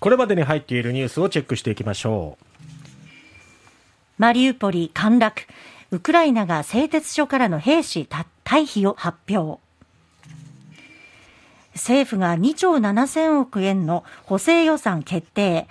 [0.00, 2.44] これまでに入っているニュースをチェックしていきましょう。
[4.18, 5.42] マリウポリ陥落。
[5.90, 9.60] ウクライナが製鉄所からの兵士退避を発表。
[11.74, 15.68] 政府が2兆7000億円の補正予算決定。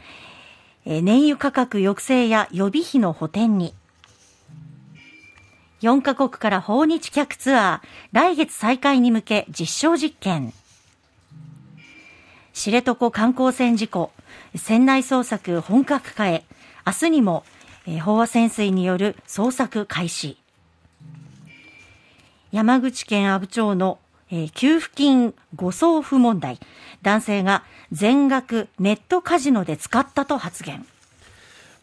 [0.85, 3.73] 燃油価格抑制や予備費の補填に。
[5.81, 10.53] 4カ国から訪日客ツアー来月再開に向け実証実験。
[12.59, 14.11] 知床観光船事故
[14.53, 16.43] 船内捜索本格化へ。
[16.85, 17.45] 明日にも
[17.85, 20.37] 飽和潜水による捜索開始。
[22.51, 23.97] 山口県阿武町の
[24.55, 26.59] 給付金誤送付問題。
[27.01, 27.63] 男性が
[27.93, 30.85] 全額ネットカジノで使ったと発言。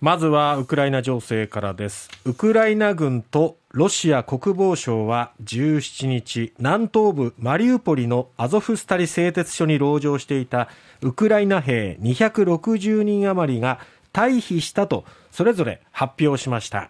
[0.02, 2.10] まずはウクライナ情勢からです。
[2.26, 10.70] ウクライナ軍とロシア国防省は17日南東部マリウポリのアゾフスタリ製鉄所に籠城していた
[11.02, 13.80] ウクライナ兵260人余りが
[14.14, 16.88] 退避したとそれぞれ発表しました。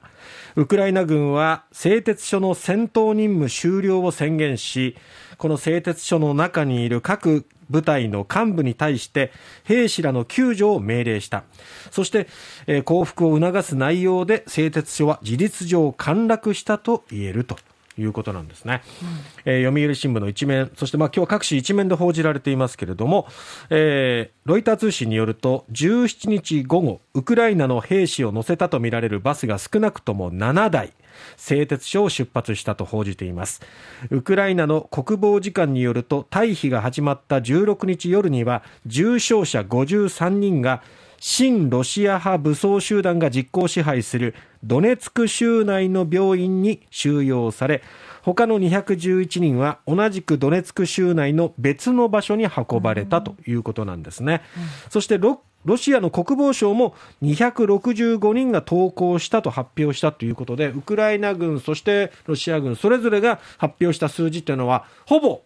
[0.54, 4.96] ウクライナ軍は製鉄所の戦闘任務終了を宣言し
[5.38, 9.32] この製鉄所の中にいる各部隊の幹部に対して
[9.64, 11.44] 兵士らの救助を命令した。
[11.90, 12.28] そして、
[12.66, 17.56] えー、降伏を促す内容で製鉄所は事実上陥落したと言えると。
[17.98, 23.26] いうことなんですね、うん、えー、読売新聞の一面そしてまあ今日各紙一面で報じられていますけれども、
[23.70, 30.92] えー、ロイター通信によると17日午後ウクライナの兵士を乗せたとみられるバスが少なくとも7台
[31.36, 33.62] 製鉄所を出発したと報じています。
[34.10, 40.82] ウクライナの国防次官によると退避が始まった16日夜には重傷者53人が
[41.18, 44.34] 親ロシア派武装集団が実効支配する
[44.66, 47.82] ドネツク州内の病院に収容され
[48.22, 55.40] 他の211人は同じくドネツク州内の別の場所に運ばれたということなんですね、うん、そしてロ
[55.76, 65.42] シアの国防省も265人が投降したと発表したということでウクライナ軍そしてロシア軍それぞれが発表した数字というのはほぼ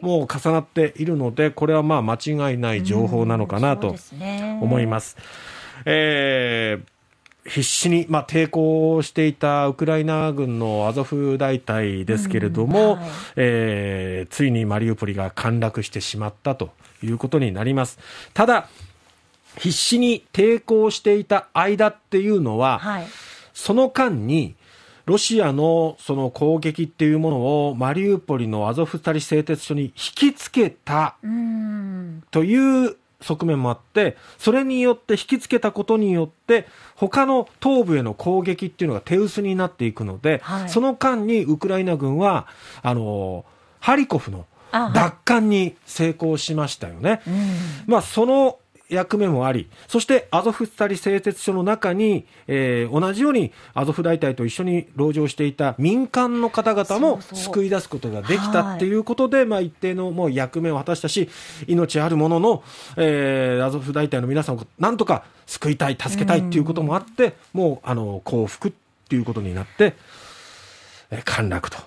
[0.00, 3.96] もう重なっているので、これはまあ間違いない情報なのかなと
[4.60, 5.16] 思います。
[5.84, 6.95] えー
[7.48, 16.70] 必死に、まあ、抵抗していたウクライナ軍のアゾフ大隊ですけれども、うんはい、えー、ついにマリウポリが陥落してしまったと
[17.02, 17.98] いうことになります。
[18.34, 18.68] ただ、
[19.58, 23.06] 必死に抵抗していた間っていうのは、はい、
[23.54, 24.54] その間に
[25.06, 31.16] ロシアのその攻撃っていうものをマリウポリのアゾフスタリ製鉄所に引きつけた
[32.32, 32.96] という
[33.26, 42.46] 側面もあってそれによって引きつけたことによって他の東部への攻撃っていうのが手薄になっていくので、はい、その間にウクライナ軍は
[42.82, 43.44] あの
[43.80, 47.22] ハリコフの奪還に成功しましたよね。
[47.86, 61.28] まあ、その役目もあり、そしてアゾフスタリ製鉄所の中に、えー、同じようにアゾフ大隊と一緒に籠城していた民間の方々も救い出すことができたっていうことで、まあ、一定のもう役目を果たしたし、
[61.66, 62.62] 命あるものの、
[62.96, 68.72] えー、アゾフ大隊の皆さんをなんとか救いたい、助けたいっていうこともあって、うん、もうあの降伏っ
[69.08, 69.94] ていうことになって、
[71.10, 71.78] えー、陥落と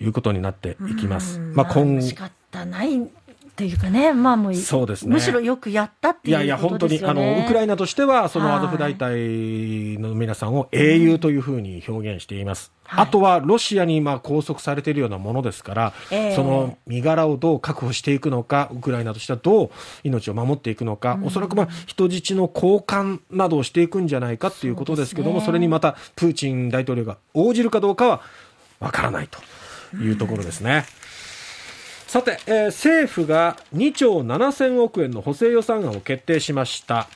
[0.00, 1.38] いうことになっていきます。
[1.38, 2.14] まあ、今仕
[3.58, 5.12] というかね、まあもう、そうですね。
[5.12, 12.70] むしろよくやったっていう、ね、いやいや、本当に、あの、ウクライナとしては、そのアゾフ大隊の皆さんを英雄というふうに表現しています。
[12.84, 19.70] はい、あとは、ロシアにまあ拘束されているようなものですから、えー、その身柄をどう確保していくのか、ウクライナとしてはどう
[20.04, 28.20] 命を守っていくのか、うん、おそらくまあ人質の交換などをしていくんじゃないかということですけども、そ、ね,、れにまたプーチン大統領が応じるかどうかは
[28.78, 30.86] わからないというところですね。
[31.02, 31.07] うん
[32.08, 37.06] さて、えー、政府が2兆7000億円の補正予算案を決定しました。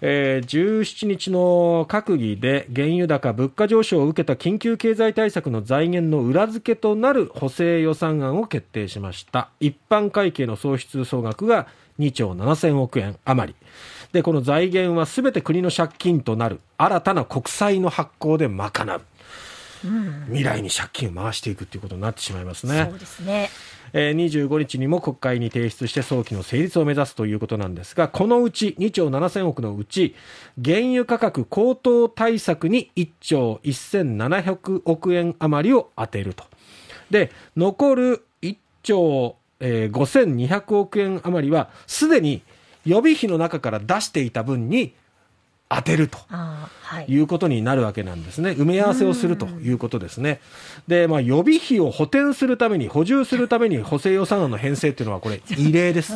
[0.00, 9.48] えー、17日の閣議で原油高、物価上昇を受けた緊急経済対策の財源の裏付けとなる補正予算案を決定しました。
[9.58, 11.66] 一般会計の創出総額が
[11.98, 13.66] 2兆7000億円余り。
[14.12, 19.00] でこの財源はすべて国の借金となる新たな国債の発行で賄う、
[19.84, 22.88] うん、未来に借金を回していくということになってしまいますね。
[22.90, 23.50] そうですね。
[23.92, 30.14] えー、25日にも国会に提出して早期の成立を目指すということなんですがこのうち2兆7000億のうち
[30.62, 36.44] 原油価格高騰対策に1兆1700億円余りを充てると。
[37.10, 42.42] で残る1兆、えー、5200億円余りはすでに
[42.84, 44.94] 予備費の中から出していた分に
[45.68, 46.18] 当てると
[47.08, 47.18] い。
[47.18, 50.40] うことになるわけなんですね、埋め合わせをするということですね、
[50.86, 56.14] でまあ、予備費を補填するために、補充するために補正予算案の編成というのは、これ、 異例です。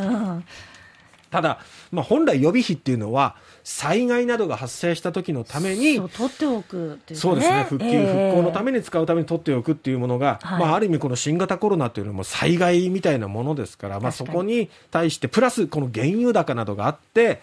[1.31, 1.61] ただ、
[1.93, 7.65] まあ、本来予備費っていうのは災害などが発生した時のためにそう取っておくね、そうですね。
[7.69, 8.31] 復旧、ええ。
[8.33, 10.61] 復興のために使うために取っておくっていうものが、はい。
[10.61, 17.41] まあ、ある意味この新型コロナっていうのも災害みたいなものですから、まあ、そこに対してプラスこの原油高などがあって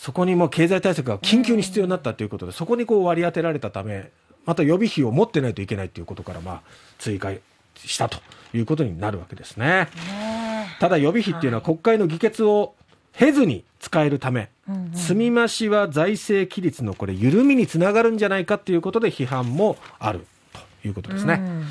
[0.00, 4.10] そこにもう経済対策が緊急に必要になったということで、そこにこう割り当てられたため
[4.46, 6.62] また予備費を持ってないといけないということから、まあ、
[6.98, 7.32] 追加
[7.76, 8.18] したと
[8.54, 9.90] いうことになるわけですね。
[10.06, 12.74] ねただ予備費っていうのは国会の議決を
[13.12, 14.48] 経ずに使えるため、
[14.94, 21.34] 積み増しは財政規律のこれ緩みにつながるんじゃないかということで批判もあるということですね。
[21.34, 21.64] うん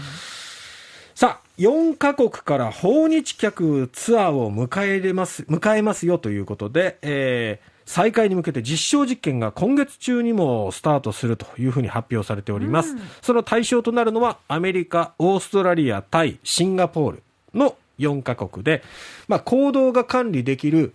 [1.16, 12.96] さあ、4カ国から訪日客ツアーを迎え入れます、迎えますよということで、えー再開に向けて実証実験が今月中にもスタートするというふうに発表されております。
[13.24, 17.24] その対象となるのはアメリカ、オーストラリア、タイ、シンガポール
[17.56, 18.84] の4カ国で、
[19.28, 20.94] まあ、行動が管理できる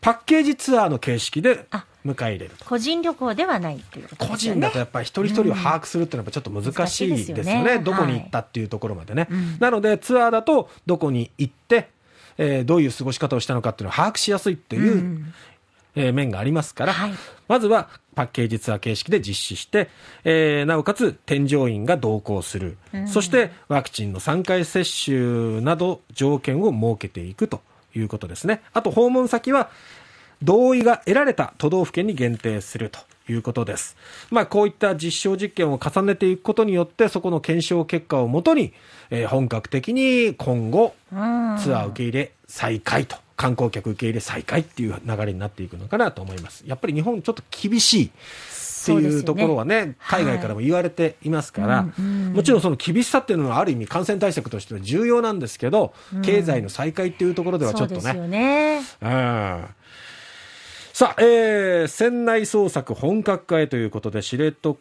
[0.00, 2.64] パッケージツアーの形式であ迎え入れると。
[2.64, 7.58] 個人旅行ではないということね人だとやっぱり一人一人を把握するっていうのはちょっと難しいですよね。
[7.58, 9.28] よねどこに行ったっていうところまでね。
[9.30, 11.90] うんなのでツアーだとどこに行って、
[12.38, 15.34] えーどういう過ごし方をしたのかっていうのを把握しやすいっていう、うん
[15.96, 17.12] えー面がありますから、はい。
[17.48, 19.88] まずはパッケージツアー形式で実施して、
[20.24, 22.76] えーなおかつ添乗員が同行する、
[23.06, 27.60] そしてワクチンの3回接種など条件を設けていくと
[27.94, 28.62] いうことですね。
[28.72, 29.70] あと訪問先は
[30.42, 32.98] 同意が得られた都道府県に限定すると
[33.28, 33.96] いうことです。
[34.30, 38.72] まあ、こういった実証実験を重ねていくことによって、そこの検証結果をもとに、
[39.10, 41.18] えー本格的に今後、うん。
[41.58, 46.64] ツアー受け入れ再開と、観光客受け入れ再開っていう流れになっていくのかなと思います。
[46.66, 48.10] やっぱり日本ちょっと厳しいっ
[48.86, 58.82] ていうところはね、海外からも言われていますから、うんうんもちろんその厳しさっていうのはある意味感染対策としては重要なんですけど、経済の再開っていうところではちょっとね、そうですよね。
[59.00, 59.64] うん
[60.98, 64.72] さあ、えー、船内捜索本格化へということで、知床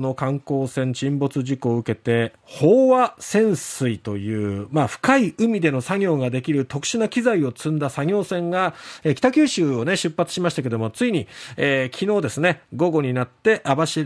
[0.00, 8.74] の観光船沈没事故を受けて、飽和潜水という、まあ、深い海での作業ができる特殊な機材を積んだ作業船が、
[9.04, 14.04] えー北九州をね、出発しましたけども、ついに、えー昨日ですね、午後になって、網走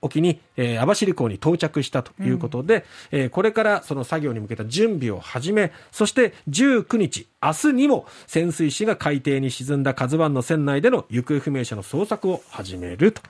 [0.00, 13.22] 沖に、えー網走港に到着したということで、えーこれからその作業に向けた準備を始め、そして19日、明日にも潜水士が海底に沈んだ KAZUI の船内での行方不明者の捜索を始めると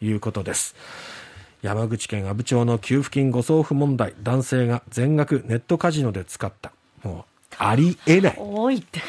[0.00, 0.74] いうことです。
[1.62, 6.72] 山口県阿武町の給付金誤送付問題、男性が全額ネットカジノで使った。
[7.02, 8.36] もう、ありえない。
[8.38, 9.00] 多いって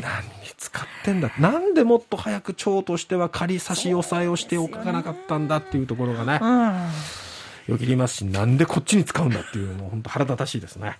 [0.00, 1.30] 何に使ってんだ？
[1.38, 7.72] なんでもっと早く町としては仮差し押さえをしておかなかったんだっていうところがね、うん。
[7.74, 10.98] よぎりますし、なんでこっちに使うんだっていう、もう本当腹立たしいですね。